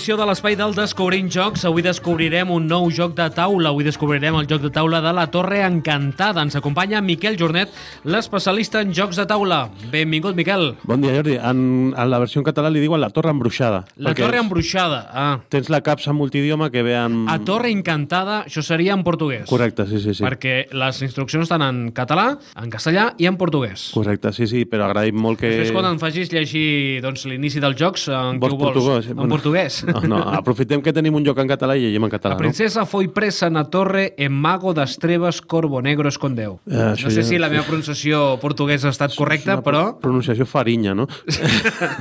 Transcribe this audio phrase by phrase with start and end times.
[0.00, 1.66] edició de l'Espai del Descobrint Jocs.
[1.68, 3.68] Avui descobrirem un nou joc de taula.
[3.68, 6.40] Avui descobrirem el joc de taula de la Torre Encantada.
[6.40, 7.68] Ens acompanya Miquel Jornet,
[8.08, 9.58] l'especialista en jocs de taula.
[9.92, 10.70] Benvingut, Miquel.
[10.88, 11.34] Bon dia, Jordi.
[11.36, 11.60] En,
[11.92, 13.82] en la versió en català li diuen la Torre Embruixada.
[14.00, 15.02] La Torre Embruixada.
[15.12, 15.34] Ah.
[15.52, 17.26] Tens la capsa multidioma que ve en...
[17.28, 19.44] A Torre Encantada, això seria en portuguès.
[19.52, 20.24] Correcte, sí, sí, sí.
[20.24, 23.90] Perquè les instruccions estan en català, en castellà i en portuguès.
[23.92, 25.52] Correcte, sí, sí, però agraïm molt que...
[25.52, 28.72] Després quan em facis llegir doncs, l'inici dels jocs, en Vols què ho vols?
[28.80, 29.12] portuguès?
[29.12, 29.82] En Bueno, portuguès.
[29.92, 32.84] No, no, aprofitem que tenim un joc en català i llegim en català, A princesa
[32.86, 36.60] foi presa na torre en mago das trevas Corvo Negro escondeu.
[36.70, 39.62] Eh, no sé ja- si la meva pronunciació portuguesa ha estat correcta, no?
[39.62, 41.06] però Pronunciació farinya, no?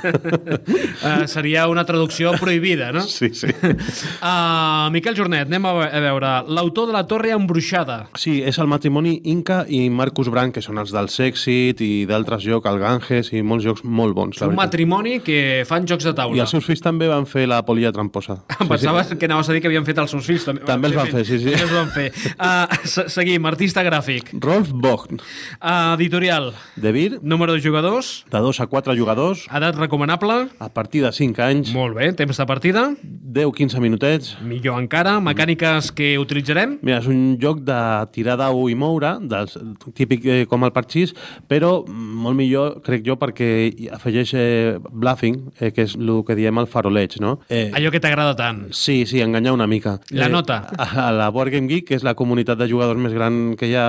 [0.03, 3.02] uh, seria una traducció prohibida, no?
[3.02, 3.47] Sí, sí.
[4.21, 6.31] Uh, Miquel Jornet, anem a, ve- a veure.
[6.50, 8.08] L'autor de la torre embruixada.
[8.19, 12.44] Sí, és el matrimoni Inca i Marcus Branc, que són els del Sexit i d'altres
[12.45, 14.66] jocs, el Ganges i molts jocs molt bons, la Un veritat.
[14.66, 16.41] matrimoni que fan jocs de I taula.
[16.44, 18.44] els seus fills també van fer la polilla tramposa.
[18.59, 20.44] Em pensaves que anaves a dir que havien fet els seus fills.
[20.45, 21.53] També, També els van fer, sí, sí.
[21.53, 22.08] També els van fer.
[22.35, 24.33] Uh, se- seguim, artista gràfic.
[24.44, 25.19] Rolf Bogn,
[25.59, 26.52] Uh, editorial.
[26.75, 28.25] de Vir, Número de jugadors.
[28.31, 30.50] de 2 a 4 jugadors, Edat recomanable.
[30.59, 32.95] a partir de 5 anys, Molt bé, temps de partida.
[33.03, 34.38] 10-15 minutets.
[34.41, 36.80] Millor encara, mecàniques que utilitzarem.
[36.81, 37.80] Mira, és un joc de
[38.13, 39.57] tirar d'au i moure, dels,
[39.95, 41.13] típic eh, com el parxís,
[41.47, 43.50] però molt millor, crec jo, perquè
[43.94, 47.39] afegeix eh, bluffing, eh, que és el que diem el faroleig, no?
[47.50, 48.66] Eh, Allò que t'agrada tant.
[48.75, 50.00] Sí, sí, enganyar una mica.
[50.09, 50.62] La nota.
[50.78, 53.75] A, la Board Game Geek, que és la comunitat de jugadors més gran que hi
[53.78, 53.88] ha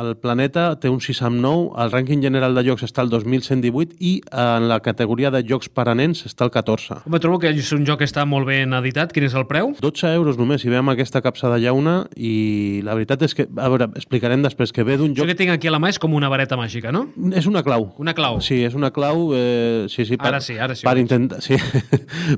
[0.00, 3.96] al planeta, té un 6 amb 9, el rànquing general de jocs està al 2118
[4.00, 7.02] i en la categoria de jocs per a nens està al 14.
[7.06, 9.12] Home, trobo que és un joc que està molt ben editat.
[9.14, 9.74] Quin és el preu?
[9.80, 13.68] 12 euros només, si veiem aquesta capsa de llauna i la veritat és que, a
[13.72, 15.32] veure, explicarem després que ve d'un Això joc...
[15.32, 17.06] que tinc aquí a la mà és com una vareta màgica, no?
[17.36, 17.90] És una clau.
[18.02, 18.40] Una clau.
[18.44, 19.30] Sí, és una clau...
[19.36, 21.56] Eh, sí, sí, Ara sí, ara sí Per intentar, sí,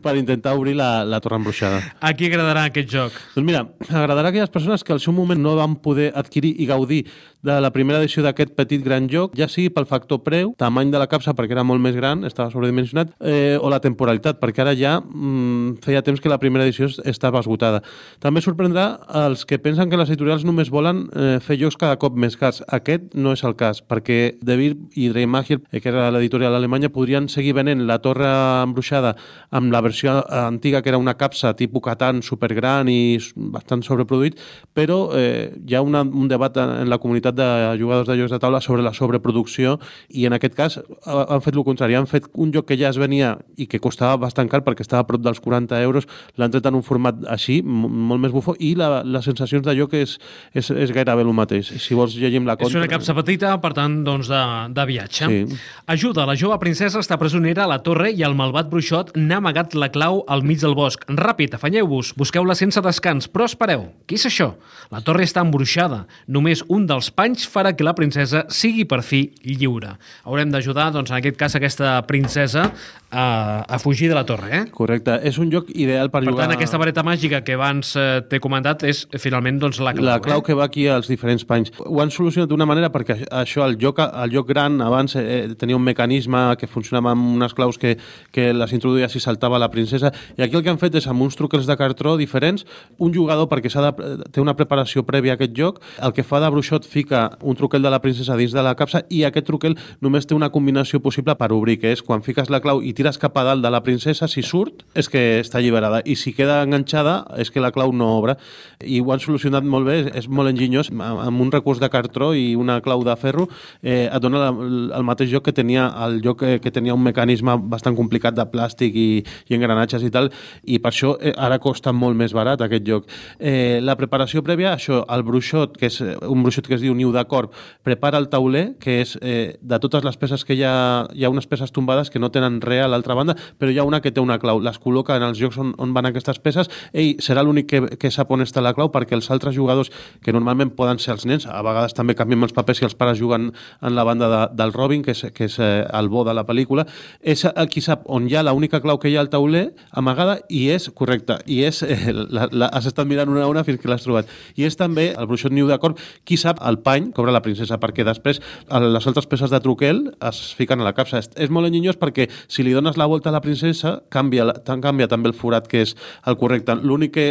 [0.02, 1.80] per intentar obrir la, la torre embruixada.
[2.00, 3.16] A qui agradarà aquest joc?
[3.34, 6.66] Doncs mira, agradarà a aquelles persones que al seu moment no van poder adquirir i
[6.70, 7.02] gaudir
[7.42, 11.00] de la primera edició d'aquest petit gran joc, ja sigui pel factor preu, tamany de
[11.02, 14.76] la capsa perquè era molt més gran, estava sobredimensionat, eh, o la temporalitat, perquè ara
[14.78, 17.80] ja mm, feia temps que la primera edició es- estava esgotada.
[18.22, 18.84] També sorprendrà
[19.26, 22.62] els que pensen que les editorials només volen eh, fer jocs cada cop més cars.
[22.70, 27.26] Aquest no és el cas, perquè Beer i Dreymacher, eh, que era l'editorial alemanya, podrien
[27.28, 28.30] seguir venent la torre
[28.62, 29.16] embruixada
[29.50, 34.38] amb la versió antiga, que era una capsa tipus Catan supergran i bastant sobreproduït,
[34.72, 37.48] però eh, hi ha una, un debat en la comunitat de
[37.80, 39.76] jugadors de jocs de taula sobre la sobreproducció
[40.08, 42.88] i en aquest cas ha- han fet el contrari, han fet un joc que ja
[42.88, 46.06] es venia i que costava bastant car perquè estava a prop dels 40 euros,
[46.38, 49.98] l'han tret en un format així, molt més bufó, i la, les sensacions de joc
[49.98, 50.16] és,
[50.54, 51.72] és, és gairebé el mateix.
[51.82, 52.78] Si vols llegim la És contra...
[52.84, 54.42] una capsa petita, per tant, doncs, de,
[54.76, 55.26] de viatge.
[55.26, 55.58] Sí.
[55.90, 59.74] Ajuda, la jove princesa està presonera a la torre i el malvat bruixot n'ha amagat
[59.74, 61.04] la clau al mig del bosc.
[61.10, 64.52] Ràpid, afanyeu-vos, busqueu-la sense descans, però espereu, què és això?
[64.92, 66.04] La torre està embruixada.
[66.30, 69.96] Només un dels panys farà que la princesa sigui per fi lliure.
[70.24, 72.70] Haurem d'ajudar, doncs, en aquest cas, aquesta princesa
[73.12, 74.62] a, a fugir de la torre, eh?
[74.72, 76.46] Correcte, és un joc ideal per, Per jugar...
[76.46, 80.06] tant, aquesta vareta màgica que abans eh, t'he comentat és, finalment, doncs, la clau.
[80.08, 80.46] La clau eh?
[80.46, 81.74] que va aquí als diferents panys.
[81.84, 85.76] Ho han solucionat d'una manera perquè això, el joc, el joc gran abans eh, tenia
[85.76, 87.98] un mecanisme que funcionava amb unes claus que,
[88.32, 91.22] que les introduïa si saltava la princesa i aquí el que han fet és amb
[91.24, 92.66] uns truquels de cartró diferents,
[92.98, 96.50] un jugador perquè de, té una preparació prèvia a aquest joc, el que fa de
[96.50, 100.26] bruixot fica un truquel de la princesa dins de la capsa i aquest truquel només
[100.26, 103.36] té una combinació possible per obrir, que és quan fiques la clau i tires cap
[103.38, 107.22] a dalt de la princesa, si surt és que està alliberada i si queda enganxada
[107.38, 108.36] és que la clau no obre.
[108.82, 112.54] I ho han solucionat molt bé, és molt enginyós amb un recurs de cartró i
[112.58, 113.48] una clau de ferro
[113.82, 114.50] eh, et dona la,
[114.98, 118.46] el mateix joc que tenia el joc que, que tenia un mecanisme bastant complicat de
[118.50, 119.08] plàstic i,
[119.48, 120.31] i engranatges i tal
[120.64, 123.08] i per això eh, ara costa molt més barat aquest joc.
[123.38, 126.94] Eh, la preparació prèvia, això, el bruixot, que és eh, un bruixot que es diu
[126.94, 130.64] niu de corp, prepara el tauler, que és eh, de totes les peces que hi
[130.66, 130.74] ha,
[131.14, 133.86] hi ha unes peces tombades que no tenen res a l'altra banda, però hi ha
[133.88, 134.60] una que té una clau.
[134.62, 136.70] Les col·loca en els jocs on, on van aquestes peces.
[136.92, 139.92] Ell serà l'únic que, que sap on està la clau perquè els altres jugadors,
[140.22, 143.18] que normalment poden ser els nens, a vegades també canviem els papers si els pares
[143.20, 146.34] juguen en la banda de, del Robin, que és, que és eh, el bo de
[146.34, 146.86] la pel·lícula,
[147.20, 150.21] és qui sap on hi ha l'única clau que hi ha al tauler amagada
[150.52, 151.38] i és correcta.
[151.46, 154.30] I és, eh, la, la, has estat mirant una a una fins que l'has trobat.
[154.56, 158.06] I és també el bruixot niu d'acord qui sap el pany obre la princesa, perquè
[158.06, 158.40] després
[158.70, 161.20] les altres peces de truquel es fiquen a la capsa.
[161.22, 164.82] És, és molt enginyós perquè si li dones la volta a la princesa, canvia, tan
[164.84, 165.96] canvia també el forat que, és
[166.26, 166.76] el correcte.
[166.82, 167.26] L'únic que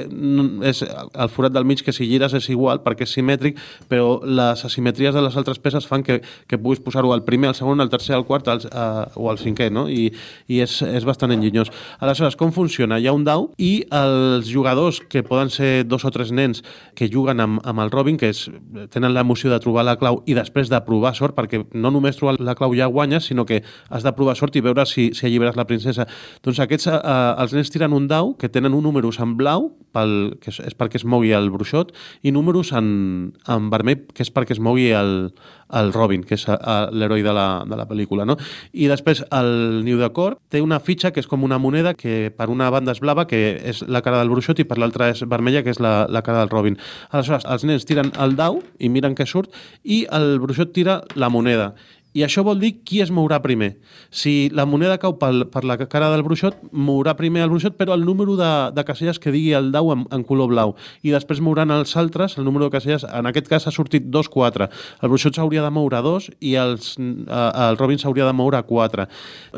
[0.67, 3.59] és el forat del mig que si gires és igual perquè és simètric,
[3.91, 7.57] però les asimetries de les altres peces fan que, que puguis posar-ho al primer, al
[7.57, 9.87] segon, al tercer, al quart al, uh, o al cinquè, no?
[9.89, 10.09] I,
[10.51, 11.71] i és, és bastant enginyós.
[11.99, 12.80] Aleshores, com funciona?
[12.81, 16.63] Hi ha un dau i els jugadors, que poden ser dos o tres nens
[16.97, 18.47] que juguen amb, amb el Robin, que és,
[18.93, 22.39] tenen l'emoció de trobar la clau i després de provar sort, perquè no només trobar
[22.41, 25.59] la clau ja guanyes, sinó que has de provar sort i veure si, si alliberes
[25.59, 26.07] la princesa.
[26.41, 30.37] Doncs aquests, uh, els nens tiren un dau que tenen un números en blau, pel,
[30.41, 31.93] que és, és perquè es mogui el bruixot,
[32.25, 35.31] i números en, en vermell, que és perquè es mogui el,
[35.77, 38.25] el Robin, que és l'heroi de, la, de la pel·lícula.
[38.27, 38.37] No?
[38.73, 42.31] I després el niu de cor té una fitxa que és com una moneda que
[42.35, 43.41] per una banda és blava, que
[43.71, 46.43] és la cara del bruixot, i per l'altra és vermella, que és la, la cara
[46.43, 46.77] del Robin.
[47.11, 49.53] Aleshores, els nens tiren el dau i miren què surt,
[49.83, 51.71] i el bruixot tira la moneda
[52.13, 53.75] i això vol dir qui es mourà primer.
[54.11, 57.95] Si la moneda cau pel, per la cara del bruixot, mourà primer el bruixot, però
[57.95, 60.75] el número de, de caselles que digui el dau en, en color blau.
[61.07, 64.67] I després mouran els altres, el número de caselles, en aquest cas ha sortit 2-4.
[65.01, 69.07] El bruixot s'hauria de moure 2 i els, eh, el Robin s'hauria de moure 4.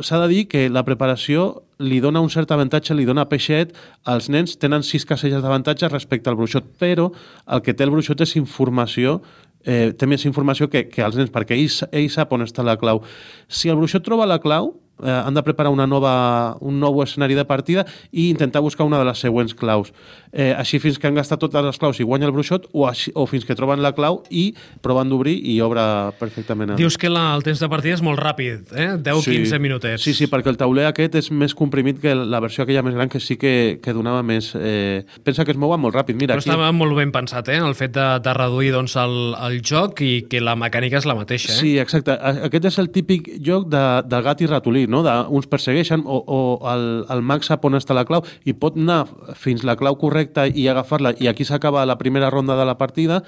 [0.02, 3.74] S'ha de dir que la preparació li dona un cert avantatge, li dona peixet,
[4.08, 7.10] els nens tenen 6 caselles d'avantatge respecte al bruixot, però
[7.48, 9.22] el que té el bruixot és informació
[9.66, 12.78] eh, té més informació que, que els nens, perquè ell, ell sap on està la
[12.80, 13.04] clau.
[13.48, 17.36] Si el bruixot troba la clau, eh, han de preparar una nova, un nou escenari
[17.38, 19.94] de partida i intentar buscar una de les següents claus.
[20.34, 23.12] Eh, així fins que han gastat totes les claus i guanya el bruixot o, així,
[23.14, 24.48] o fins que troben la clau i
[24.82, 25.84] proven d'obrir i obre
[26.18, 26.74] perfectament.
[26.74, 26.82] El...
[26.82, 28.90] Dius que la, el temps de partida és molt ràpid, eh?
[28.98, 29.60] 10-15 sí.
[29.62, 30.06] minutets.
[30.06, 33.12] Sí, sí, perquè el tauler aquest és més comprimit que la versió aquella més gran
[33.12, 34.54] que sí que, que donava més...
[34.58, 35.04] Eh...
[35.24, 36.18] Pensa que es mouen molt ràpid.
[36.18, 36.50] Mira, Però aquí...
[36.50, 37.60] estava molt ben pensat, eh?
[37.62, 41.18] El fet de, de reduir doncs, el, el joc i que la mecànica és la
[41.18, 41.52] mateixa.
[41.54, 41.60] Eh?
[41.60, 42.16] Sí, exacte.
[42.50, 45.02] Aquest és el típic joc de, del gat i ratolí, no?
[45.06, 46.40] De, uns persegueixen o, o
[46.72, 49.04] el, el mag sap on està la clau i pot anar
[49.40, 53.24] fins la clau correcta i agafar-la i aquí s'acaba la primera ronda de la partida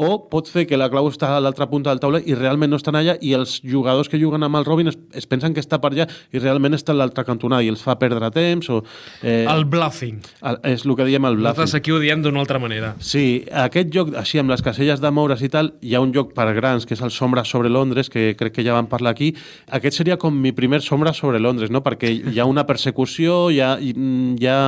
[0.00, 2.78] o pot fer que la clau està a l'altra punta del taula i realment no
[2.80, 5.76] estan allà i els jugadors que juguen amb el Robin es, es pensen que està
[5.82, 8.80] per allà i realment està a l'altra cantonada i els fa perdre temps o...
[9.20, 10.22] Eh, el bluffing.
[10.40, 11.50] El, és el que diem el bluffing.
[11.50, 12.94] Nosaltres aquí ho diem d'una altra manera.
[13.04, 16.32] Sí, aquest joc, així amb les caselles de moure's i tal, hi ha un joc
[16.36, 19.34] per grans que és el Sombra sobre Londres, que crec que ja vam parlar aquí.
[19.68, 21.84] Aquest seria com mi primer Sombra sobre Londres, no?
[21.84, 24.60] perquè hi ha una persecució, hi ha, hi ha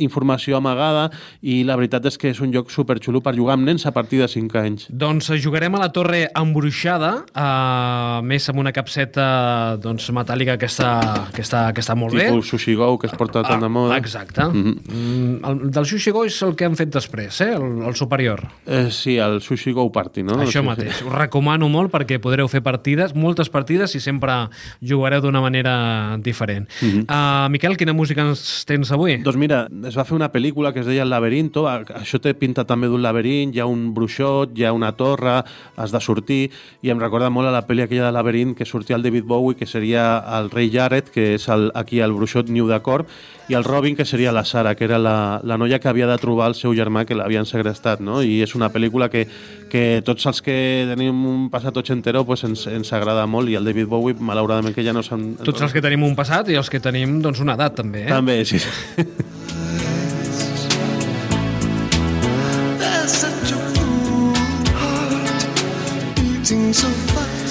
[0.00, 1.10] informació amagada
[1.42, 4.20] i la veritat és que és un joc superxulo per jugar amb nens a partir
[4.22, 4.86] de 5 anys anys.
[4.90, 10.92] Doncs jugarem a la torre embruixada, uh, més amb una capseta doncs, metàl·lica que està,
[11.34, 12.30] que està, que està molt Tipus bé.
[12.30, 13.98] Tipus Sushi Go, que es porta tant ah, de moda.
[13.98, 14.44] Exacte.
[14.44, 15.50] Mm -hmm.
[15.50, 17.52] el, del Sushi Go és el que han fet després, eh?
[17.54, 18.46] el, el superior.
[18.66, 20.34] Eh, sí, el Sushi Go Party, no?
[20.42, 21.02] Això mateix.
[21.02, 24.48] Us recomano molt perquè podreu fer partides, moltes partides, i sempre
[24.80, 26.68] jugareu d'una manera diferent.
[26.80, 27.04] Mm -hmm.
[27.08, 29.18] uh, Miquel, quina música ens tens avui?
[29.22, 32.64] Doncs mira, es va fer una pel·lícula que es deia El laberinto, això té pinta
[32.64, 35.40] també d'un laberint, hi ha un bruixot, hi ha una torre,
[35.76, 36.50] has de sortir,
[36.84, 39.56] i em recorda molt a la pel·li aquella de Laberint que sortia el David Bowie,
[39.58, 43.08] que seria el rei Jared, que és el, aquí el bruixot Niu de Corp,
[43.50, 46.18] i el Robin, que seria la Sara, que era la, la noia que havia de
[46.22, 48.20] trobar el seu germà que l'havien segrestat, no?
[48.22, 49.24] I és una pel·lícula que,
[49.72, 50.54] que tots els que
[50.92, 54.86] tenim un passat ochentero pues ens, ens agrada molt i el David Bowie, malauradament, que
[54.86, 55.32] ja no s'han...
[55.42, 58.06] Tots els que tenim un passat i els que tenim doncs, una edat, també.
[58.06, 58.12] Eh?
[58.12, 58.62] També, sí.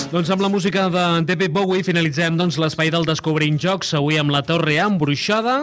[0.09, 4.33] Doncs amb la música de David Bowie finalitzem doncs, l'espai del Descobrint Jocs, avui amb
[4.33, 5.59] la Torre Embruixada,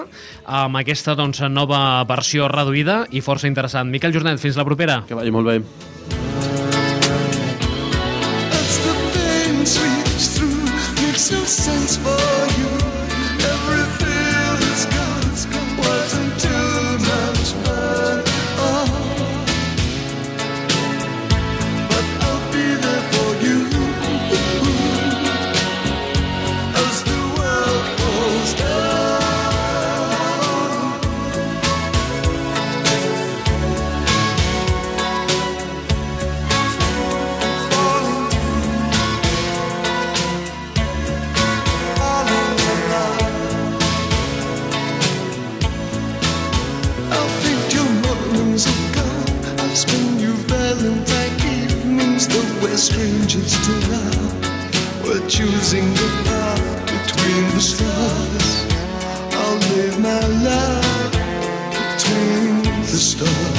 [0.47, 3.91] amb aquesta doncs, nova versió reduïda i força interessant.
[3.91, 5.03] Miquel Jornet, fins la propera.
[5.09, 5.59] Que vagi molt bé.
[11.47, 12.36] sense for
[52.87, 55.03] strangers to love.
[55.03, 58.49] We're choosing the path between the stars.
[59.41, 61.13] I'll live my life
[61.97, 63.56] between the stars.